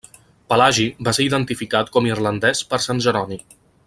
Pelagi 0.51 0.85
va 1.07 1.13
ser 1.17 1.25
identificat 1.27 1.93
com 1.97 2.09
irlandès 2.13 2.63
per 2.73 2.81
sant 2.87 3.07
Jeroni. 3.09 3.39